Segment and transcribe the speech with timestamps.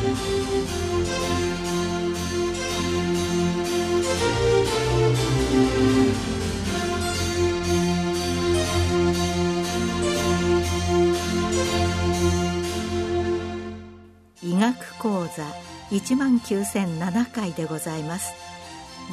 [0.00, 0.02] 医
[14.56, 15.44] 学講座
[15.90, 18.32] 1万9007回でございます。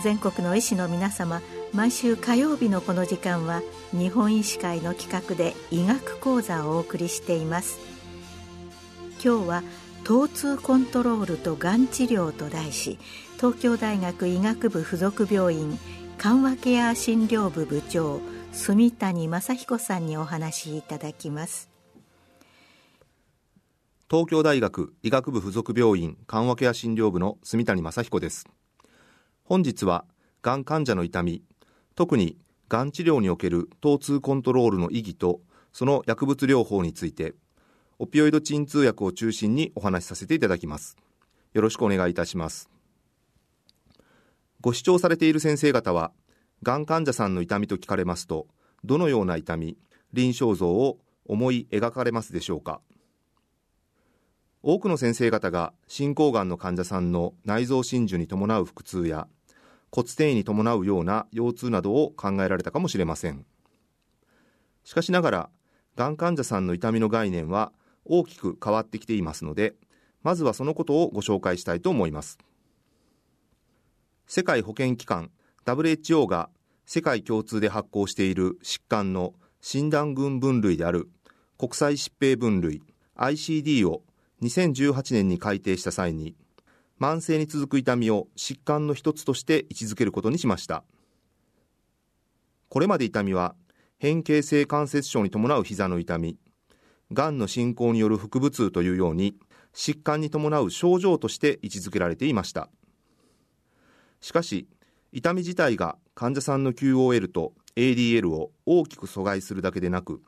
[0.03, 1.41] 全国の医師の皆様
[1.73, 7.77] 毎週火曜日のこの時間は日本医師会の企画で医学講座をお送りしています。
[9.21, 9.63] 今日は
[10.07, 12.97] 疼痛コントロールとがん治療と題し
[13.35, 15.77] 東京大学医学部附属病院
[16.17, 18.21] 緩和ケア診療部部長
[18.53, 21.69] 住谷正彦さんにお話しいただきます。
[24.09, 28.47] 東京大学医学部附属病院緩和ケア診療部の住谷正彦です。
[29.43, 30.05] 本日は
[30.41, 31.43] がん患者の痛み
[31.95, 32.37] 特に
[32.69, 35.41] がん治療における疼痛コントロールの意義と
[35.73, 37.35] その薬物療法について
[37.99, 40.95] オピオイド鎮痛薬を中心にお話しさせていただきます。
[41.53, 42.69] よろしくお願いいたします。
[44.61, 46.11] ご視聴されている先生方は
[46.61, 48.45] がん患者さんの痛みと聞かれますと
[48.83, 49.77] どのような痛み
[50.13, 52.81] 臨床像を思い描かれますでしょうか？
[54.61, 59.27] 多くの先生方が進行がんの患者さんの内臓真珠に伴う腹痛や
[59.91, 63.43] 骨転移に伴うような腰痛などを考えられたかもしれません。
[64.83, 65.49] しかしながら
[65.95, 67.71] がん患者さんの痛みの概念は
[68.09, 69.73] 大きく変わってきていますので
[70.23, 72.37] まずはそのことをご紹介したいと思います。
[74.25, 75.31] 世界保健機関
[75.65, 76.49] WHO が
[76.85, 81.09] 世界共通で発行している疾患の診断群分類である
[81.57, 82.81] 国際疾病分類
[83.15, 84.03] ICD を
[84.41, 86.35] 2018年に改定した際に
[86.99, 90.83] 慢性に続く痛みを疾患の一つとして位置づけることにしました。
[92.69, 93.55] これまで痛みは
[93.97, 96.37] 変形性関節症に伴う膝の痛み
[97.13, 99.35] がんの進行による腹部痛というように
[99.73, 102.69] 疾患に伴う症状として位置づけられていました。
[104.21, 104.67] しかし
[105.11, 110.21] 痛み自体が患者さんの QOL と ADL を大きく阻害するだけでなく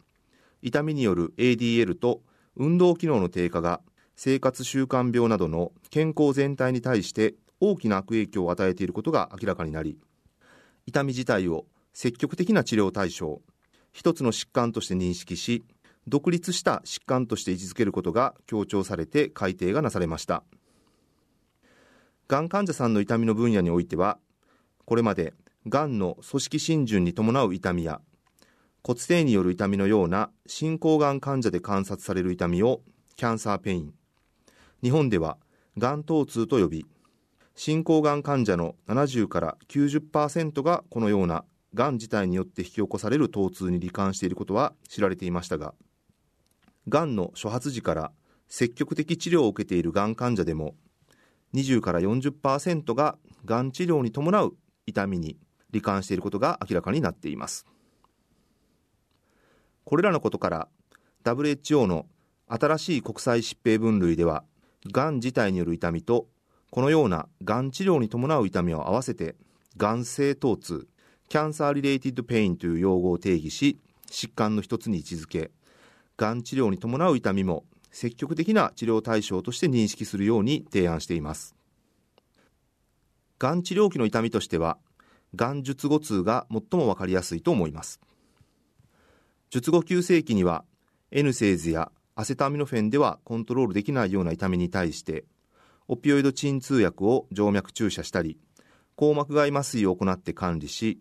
[0.62, 2.22] 痛みによる ADL と
[2.56, 3.81] 運動機能の低下が
[4.16, 9.98] 生活習慣病などの健康全体に対して大きな悪影響を与えていることが明らかになり
[10.86, 13.42] 痛み自体を積極的な治療対象
[13.92, 15.64] 一つの疾患として認識し
[16.09, 20.44] 独立した疾患として位置づけることが強調されて改定がなされました。
[22.28, 24.18] がん患者さんの痛みの分野においては
[24.86, 25.34] これまで
[25.68, 28.02] がんの組織浸潤に伴う痛みや
[28.84, 32.81] 骨底による痛みのような進行がん患者で観察される痛みを
[33.16, 33.94] キャンサーペイン
[34.81, 35.38] 日本では
[35.78, 36.86] がん疼痛と呼び
[37.56, 45.74] 進行がん患者の70から90%がこのようながん自体によって引き起こされる疼痛に罹患していることは知られていましたが
[46.90, 48.12] がんの初発時から
[48.48, 50.76] 積極的治療を受けているがん患者でも
[51.54, 54.56] 20から40%ががん治療に伴う
[54.86, 55.38] 痛みに
[55.74, 57.66] 罹患していることが明らかになっています。
[59.86, 60.68] これらのことから
[61.24, 62.06] WHO の
[62.48, 64.44] 新しい国際疾病分類では
[64.92, 66.28] がん自体による痛みと
[66.72, 69.36] このようながん治療に伴う痛みを合わせて
[69.78, 70.88] がん性疼痛
[71.28, 73.80] cancer related pain という用語を定義し
[74.10, 75.52] 疾患の一つに位置づけ
[76.19, 81.56] がん治療に伴う痛みも積極的な治療対象として認識するように提案しています。
[83.40, 84.78] がん治療期の痛みとしては
[85.34, 88.02] がん術後痛が最も分かりやすいと思います。
[89.50, 90.66] 術後急性期には
[91.12, 95.24] N セーズやアセトアミノフェンではコントロールできないような痛みに対して
[95.88, 98.38] オピオイド鎮痛薬を静脈注射したり
[98.97, 101.00] 硬膜外麻酔を行って管理し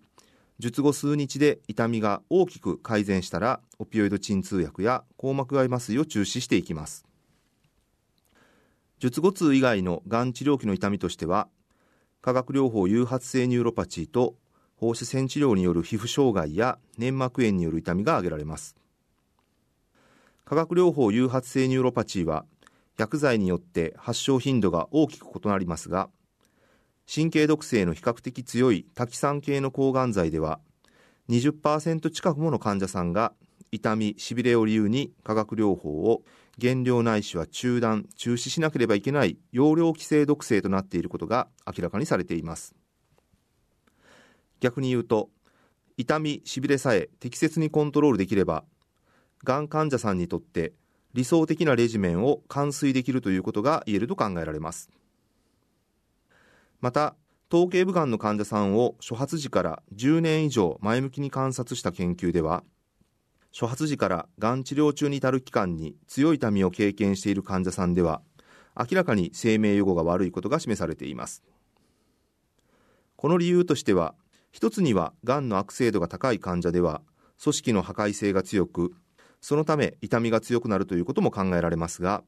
[0.61, 7.05] 術後数日で痛みが大きく改善したらオピオイド鎮痛薬や硬膜外麻酔を中止していきます。
[8.99, 11.47] 術後痛以外のがん治療期の痛みとしては
[12.21, 14.35] 化学療法誘発性ニューロパチーと
[14.75, 18.75] 放射線治療による皮膚障害や粘膜炎による痛みが挙げられます。
[20.45, 22.45] 化学療法誘発性ニューロパチーは
[22.97, 26.11] 薬剤によって発症頻度が大きく異なりますが
[27.13, 30.61] 神経毒性の比較的強いタキサン系の抗がん剤では
[31.31, 33.33] 20%近くもの患者さんが
[33.73, 36.23] 痛み、しびれを理由に化学療法を
[36.59, 42.75] 減量ないしは中断、中止しなければいけない用量規制毒性となっていることが明らかにされています。
[44.61, 45.31] 逆に言うと
[45.97, 48.65] 痛み、しびれさえ適切にコントロールできれば
[49.45, 50.73] がん患者さんにとって
[51.15, 54.91] 理想的なレジメンを完遂できるということが言えると考えられます。
[56.81, 57.17] また
[57.49, 62.63] 頭頸部がんの患者さんを初発時から10年以上前向きに観察した研究では
[63.53, 68.21] 初発時からがん治療中に至る期間に強い痛みを経験している患者さんでは
[68.79, 71.43] 明らかに生命予後が悪いことが示されています。
[73.17, 74.15] この理由としては
[74.53, 77.03] 一つにはがんの悪性度が高い患者では
[77.43, 78.95] 組織の破壊性が強く
[79.41, 82.23] そのため痛みが強くなるということも考えられますが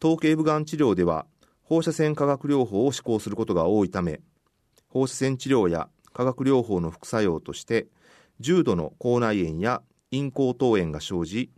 [0.00, 1.26] 頭頸部がん治療では
[1.70, 4.18] 放射線化学療法を施行することが多いため
[4.88, 7.86] 放射線治療や化学療法の副作用として
[8.40, 9.80] 重度の口内炎や
[10.10, 11.52] 咽喉頭炎が生じ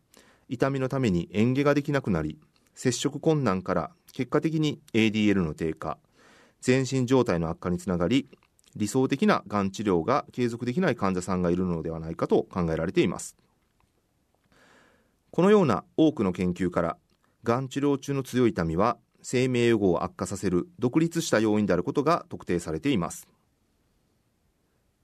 [0.51, 2.39] 痛みのために嚥下ができなくなり
[2.75, 5.97] 接触困難から結果的に ADL の低下
[6.61, 8.29] 全身状態の悪化につながり
[8.77, 13.35] 理想的ながん治療が継続できない患者さんがいるのではないかと考えられています。
[15.31, 16.99] このような多くの研究から
[17.45, 23.29] がん治療中の強い痛みは生命予後を悪化させる独立した要因であることが特定されています。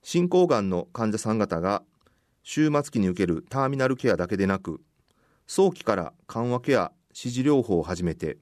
[0.03, 1.83] 進行がんの患者さん方が
[2.43, 4.81] 終末期に受けるターミナルケアだけでなく
[5.45, 8.37] 早期から緩和ケア支持療法を始めて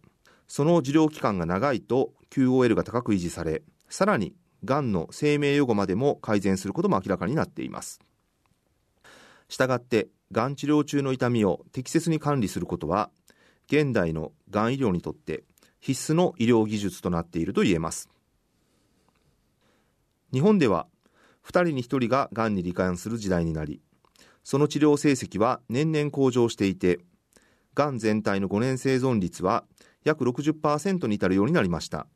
[0.48, 8.00] その治療期間が長いと QOL が高く維持されさらにがんの生命予後までも改善することも明らかになっています。
[9.50, 13.10] したがってがん治療中の痛みを適切に管理することは
[13.68, 15.44] 現代のがん医療にとって
[15.80, 18.10] 必須の医療技術となっていると言えます。
[20.32, 20.88] 日本では
[21.46, 23.82] 2人に1人ががんに罹患する時代になり
[24.44, 27.00] その治療成績は年々向上していて
[27.74, 29.64] がん全体の5年生存率は
[30.04, 32.08] 約60%に至るようになりました。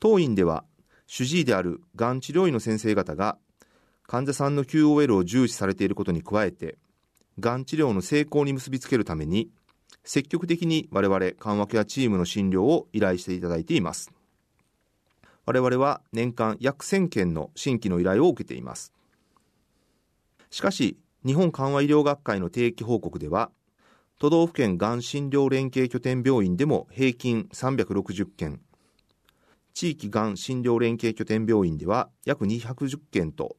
[0.00, 0.64] 当院では
[1.06, 3.38] 主治医であるがん治療医の先生方が
[4.06, 6.76] 患者さんの QOL を重視されていることに加えて
[7.40, 9.50] がん治療の成功に結びつけるために
[10.04, 14.12] 積極的に我々緩和ケアチームの診療を依頼していただいています。
[15.46, 18.92] 我々は年間約1000件の新規の依頼を受けています。
[20.50, 23.50] しかし日本緩和医療学会の定期報告では
[24.18, 28.60] 都道府県がん診療連携拠点病院でも平均360件
[29.72, 33.56] 地域がん診療連携拠点病院では約210件と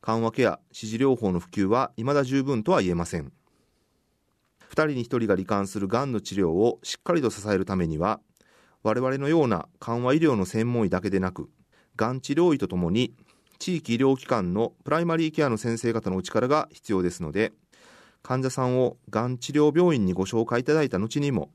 [0.00, 3.32] 緩和ケア支持療法の普及は未だ十分とは言えません。
[4.70, 8.20] 2人に1人が罹患するがんの治療をしっかりと支えるためには
[8.82, 11.50] 我々のような緩和医療の専門医だけでなく
[11.96, 13.14] がん治療医とともに
[13.58, 17.52] 地域医療機関のプライマリーケアの先生方のお力が必要ですので
[18.22, 21.50] 患者さんをがん治療病院にご紹介いただいた後にも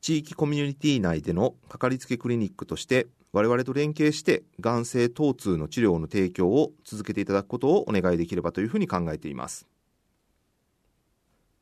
[0.00, 9.66] 地域コミュニティ内でのかかりつけクリニックとして我々と連携してがん性疼痛の治療の提供を続けていただくことをお願いできればというふうに考えています。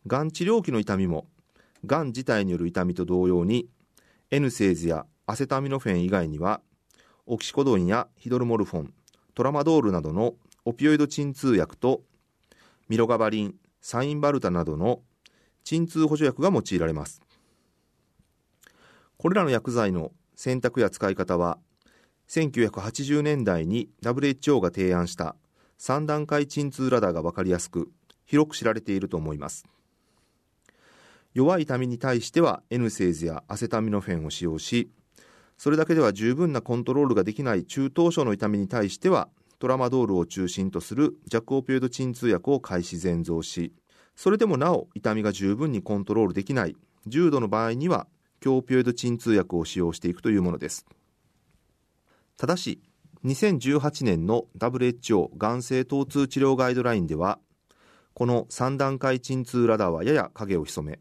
[0.06, 1.26] がん治療期の痛みも
[1.84, 3.68] がん自体による痛みと同様に
[4.30, 6.60] N セーズやアセタミノフェン以外には
[7.26, 8.94] オキシコドンやヒドルモルフォン
[9.34, 12.02] トラマドールなどのオピオイド鎮痛薬と
[12.88, 15.00] ミロガバリンサインバルタなどの
[15.64, 17.20] 鎮痛補助薬が用いられます。
[19.16, 21.58] これらの薬剤の選択や使い方は
[22.28, 25.34] 1980年代に WHO が提案した
[25.78, 27.90] 3段階鎮痛ラダーが分かりやすく
[28.24, 29.64] 広く知られていると思います。
[31.36, 34.90] 弱い痛みに対しては N セーズやアセタミノフェンを使用し
[35.58, 39.28] それだけでは十分なコントロールができない中等症の痛みに対しては
[39.58, 43.74] トラマドールを中心とする弱オピオイド鎮痛薬を開始全増し
[44.14, 46.76] それでもなお痛みが十分にコントロールできない
[47.06, 48.06] 重度の場合には
[48.40, 50.86] 強オピオイド鎮痛薬を使用していくというものです。
[52.38, 52.80] ただし
[53.26, 57.38] 2018年の WHO がん性疼痛治療ガイドラインでは
[58.14, 60.98] この3段階鎮痛ラダーはやや影を潜め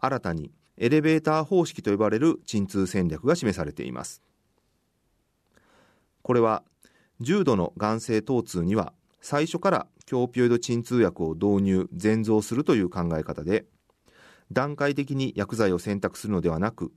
[0.00, 4.22] 新たにエレベーター方式と呼ばれる鎮痛戦略が示されています。
[6.22, 6.62] これは
[7.20, 13.66] 重度のがん性疼痛には最初から強オピオイド鎮痛薬を導入全増するという考え方で
[14.50, 16.92] 段階的に薬剤を選択するのではなく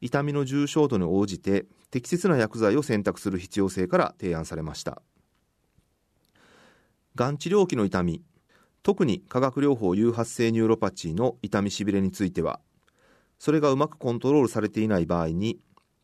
[0.00, 5.02] 痛みの重症度に応じて適切な薬剤を選択する必要性から提案されました。
[7.14, 8.22] がん治療期の痛み
[8.82, 12.60] 特に化学療法誘発性ニューロパチーの痛みしびれについては
[13.38, 15.58] それがうまくコントロールされていない場合に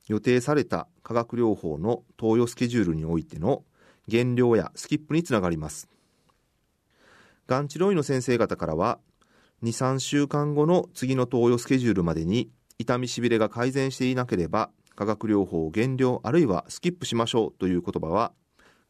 [0.08, 3.64] 予定された化学療法の投与スケジュールにおいての
[4.08, 5.88] 減量やスキップにつながります。
[7.46, 8.98] がん治療医の先生方からは
[9.62, 18.32] 2、3週間後の次の投与スケジュールまでに痛みしびれが改善していなければ化学療法を減量あるいはスキップしましょうという言葉は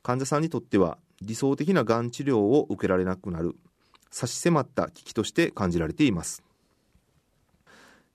[0.03, 3.57] 患者さんにとっては理想的ながん治療を受けられなくなる。
[4.11, 6.43] 差し迫った危機として感じられています。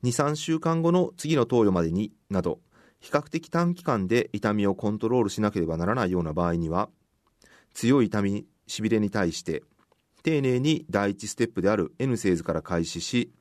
[0.03, 2.59] 23週間後の次の投与までになど
[2.99, 6.89] 比較的短期間で痛みをコントロールしなければならないような場合には
[7.73, 9.63] 強い痛みしびれに対して
[10.23, 13.31] 丁寧に第一ステップである N セーズから開始し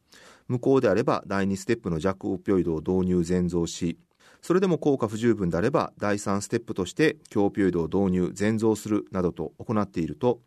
[0.48, 3.98] 無効であれば第2ステップの弱オピオイドを導入全増し
[4.42, 10.40] それでも効果不十分であれば第3ステップとして強オピオイドを導入全増するなどと行っていると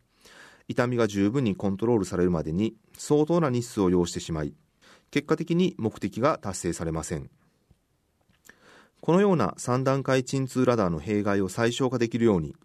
[0.73, 4.53] 痛みが十分にコントロールされるまでに相当な日数を要してしまい
[5.11, 7.29] 結果的に目的が達成されません。
[8.99, 12.55] このような3段階鎮痛ラダーの弊害を最小化できるように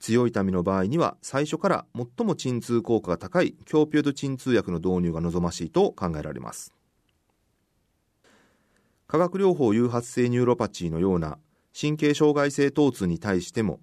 [0.00, 6.72] 強い痛みの場合には最初から最も鎮痛効果が高い強ピオド鎮痛薬の導入が望ましいと考えられます。
[9.06, 11.38] 化学療法誘発性ニューロパチーのような
[11.78, 13.80] 神経障害性疼痛に対しても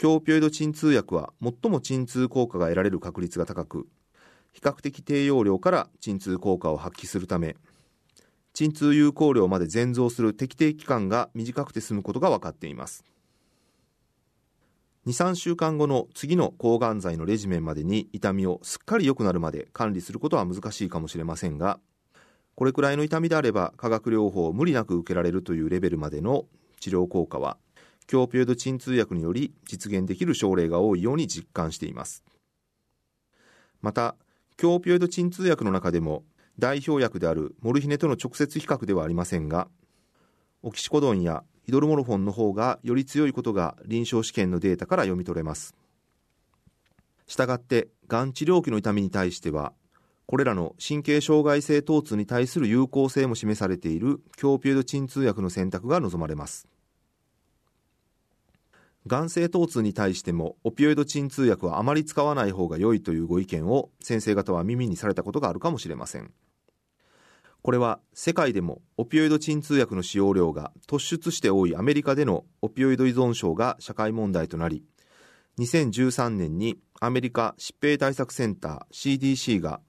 [0.00, 3.86] 強オピオイド鎮痛薬は最も鎮痛効果が得られる確率が高く
[4.50, 7.54] 比較的低用量から鎮痛効果を発揮するため
[8.54, 13.04] 鎮痛有効量まで漸増する滴定期間が短くて済むことが分かっています。
[15.06, 21.78] 2、3週間後の次の抗がん剤のレジメンまでに痛みをすっかり良くなるまで管理することは難しいかもしれませんが
[22.54, 26.46] これくらいの痛みであれば化学療法を無理なく受けられるというレベルまでの
[26.80, 27.56] 治療効果は
[28.06, 32.24] 強ピオイド鎮痛薬により実現できる症例が多いように実感しています。
[33.80, 34.16] また
[34.56, 36.24] 強ピオイド鎮痛薬の中でも
[36.58, 39.68] 代表薬であるモルヒネとの直接比較ではありませんが
[40.62, 45.74] オキシコドンやヒドルモロフォンの方がより強いことが臨床試験のデータから読み取れます。
[47.26, 49.72] したがってがん治療期の痛みに対しては
[50.26, 56.68] これらの神経障害性疼痛に対する有効性も示されている強ピュード鎮痛薬の選択が望まれます。
[59.06, 66.32] がん性疼痛に対してもオピオイド鎮痛薬はあまり使わない方が良いというご意見を先生方は耳にされたことがあるかもしれません。
[67.62, 74.82] これは世界でもオピオイド鎮痛薬の使用量が突出して多いアメリカでのオピオイド依存症が社会問題となり
[75.58, 79.80] 2013年にアメリカ疾病対策センター CDC が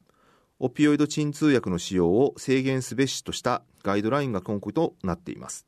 [0.60, 5.66] オピオイド鎮痛薬の使用を制限すべしとしたガイドラインが根拠となっています。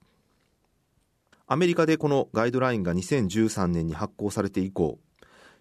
[1.53, 4.97] アメリカでこのガイドラインが2013年に発行されて以降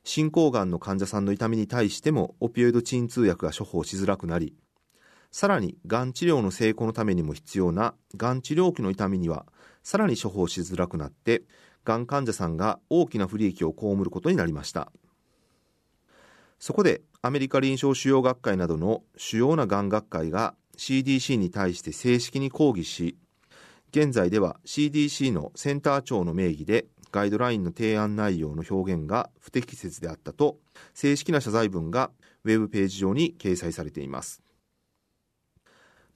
[0.05, 4.55] 進行がんの患者さんの痛みに対してもオピオイド鎮痛薬が処方しづらくなり
[5.31, 9.45] さらにがん治療の成功のためにも必要ながん治療期の痛みには
[9.83, 11.43] さらに処方しづらくなって
[11.85, 14.91] がん患者さんが大きな不利益を被ることになりました。
[16.59, 23.19] そこでアメリカ臨床腫瘍学会などの主要ながん学会が CDC に対して正式に抗議し
[23.95, 30.57] 現在では CDC のセンター長の名義でガイドラインの提案内容の表現が不適切であったと
[30.95, 32.11] 正式な謝罪文が
[32.45, 34.43] ウェブページ上に掲載されています。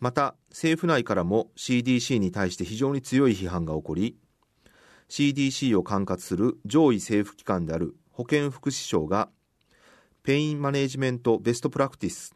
[0.00, 4.16] また政府内からも CDC に対して非常に強い批判が起こり
[5.10, 9.28] CDC を管轄する上位政府機関である保健福祉省が
[10.22, 12.34] Pain Management Best Practice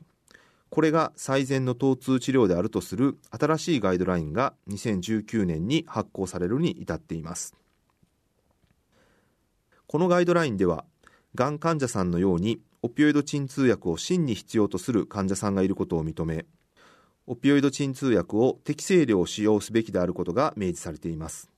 [0.71, 7.55] これが最善の疼痛治療であるとする新しいガイドラインが2019年に発行されるに至っています。
[9.89, 10.85] このガイドラインでは
[11.35, 16.47] がん患者さんのようにオピオイド鎮痛薬を真に必要とする患者さんがいることを認め
[17.27, 21.51] オピオイド鎮痛薬を適正量使用すべきであることが明示されています。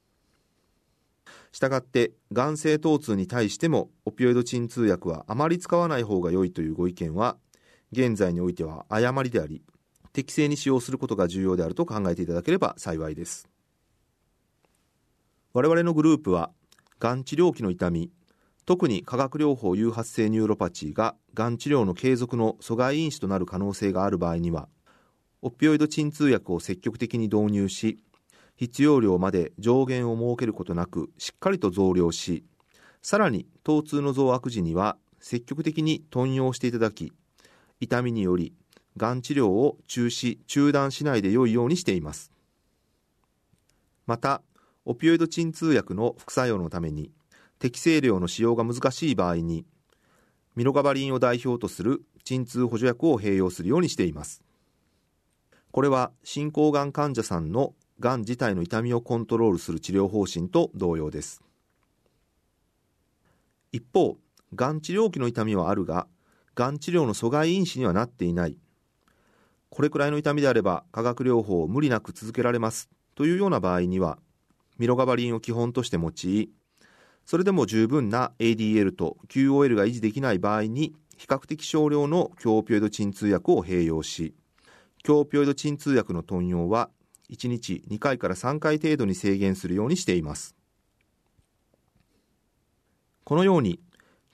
[1.53, 7.37] したがってがん性疼痛に対してもオピオイド鎮痛薬はあまり使わない方が良いというご意見は
[7.93, 9.63] 現在においては誤りであり
[10.13, 13.49] 適正に使用することが重要であると考えていただければ幸いです。
[15.55, 16.51] 我々のグループは
[16.99, 18.11] がん治療期の痛み
[18.65, 24.69] 特に化学療法誘発性ニューロパチーががん治療の継続の阻害因子となる可能性がある場合には
[25.43, 27.99] オピオイド鎮痛薬を積極的に導入し
[28.57, 32.45] 必要量まで上限を設けることなくしっかりと増量し
[33.03, 37.13] さらに疼痛の増悪時には積極的に頓用していただき
[37.83, 38.55] 痛みにより
[38.97, 42.31] がん治療を中止中断しないで良いようにしています。
[44.07, 44.41] また
[44.85, 47.11] オピオイド鎮痛薬の副作用のために
[47.59, 49.65] 適正量の使用が難しい場合に
[50.55, 54.45] ミロガバリンを代表とする鎮痛補助薬を併用するようにしています。
[55.73, 61.43] これは進行がん患者さんのがん自体の痛みをコントロールする治療方針と同様です。
[63.73, 64.19] 一方
[64.55, 66.07] がん治療期の痛みはあるが
[66.55, 68.59] がん治療の阻害因子にはなっていない。
[69.71, 72.91] これくらいの痛みであれば化学療法を無理なく続けられます。
[73.15, 74.19] というような場合には
[74.79, 76.51] ミロガバリンを基本として用い
[77.25, 84.35] それでも十分な ADL と QOL が維持できない場合に比較的少量の強オピオイド鎮痛薬を併用し
[85.03, 86.91] 強オピオイド鎮痛薬の頓用は
[87.31, 90.55] 1日2回から3回程度に制限するようにしています。
[93.25, 93.81] このように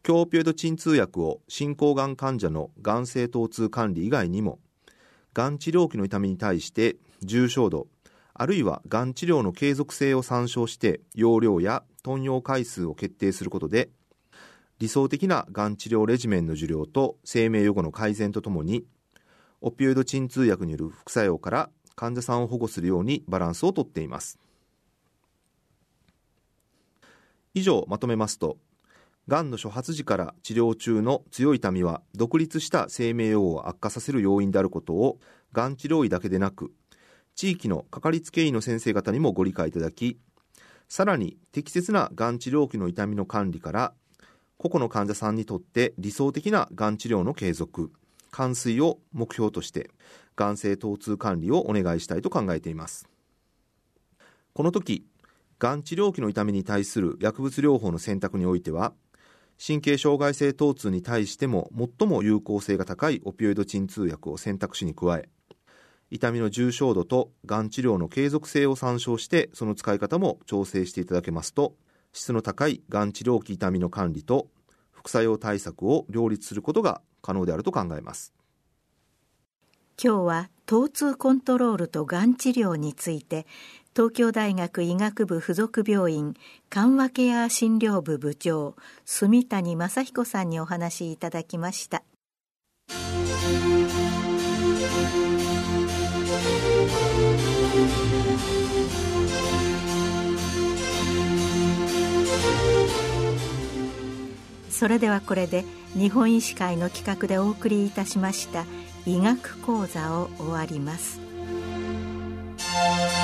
[0.08, 4.58] 強オピオイド鎮痛薬を進行がん患者のがん性疼痛管理以外にも
[5.34, 7.88] がん治療期の痛みに対して重症度
[8.32, 13.90] あるいはがん治療の継続性を参照して用量や頓用回数を決定することで
[14.78, 18.86] 理想的ながん治療レジメンの受領と生命予後の改善とともに
[19.60, 24.38] オピオイド鎮痛薬による副作用から患者さんを保護するようにバランスをとっています。
[27.52, 28.56] 以上まとめますと
[29.28, 35.18] がんの初発時から治療中の強い痛みは独立した生命用を悪化させる要因であることを
[35.52, 36.73] がん治療医だけでなく
[37.35, 40.18] 地域のかかりつけ医の先生方にもご理解いただき
[40.88, 43.92] さらに適切ながん治療期の痛みの管理から
[44.56, 47.92] 個々の患者さんにとって理想的ながん治療の継続
[48.30, 49.90] 完遂を目標として
[50.37, 53.06] がん性疼痛管理をお願いしたいと考えています。
[54.54, 55.04] この時
[55.58, 58.94] がん治療期の痛みに対する薬物療法の選択においては
[59.64, 65.28] 神経障害性疼痛に対しても最も有効性が高いオピオイド鎮痛薬を選択肢に加え
[66.10, 71.74] 痛みの重症度とがん治療の継続性を参照してその使い方も調整していただけますと
[72.12, 74.48] 質の高いがん治療期痛みの管理と
[74.92, 78.32] 副作用対策を両立することが可能であると考えます。
[80.02, 83.46] 今日は疼痛コントロールとがん治療について
[83.99, 86.35] 東京大学医学部附属病院
[86.71, 92.05] 緩和ケア診療部部長住谷正彦さんにお話いただきました。
[104.71, 105.64] それではこれで
[105.95, 108.64] 日本医師会の企画でお送りいたしました
[109.07, 111.21] 医学講座を終わります「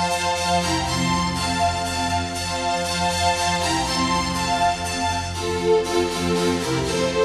[6.25, 7.24] Música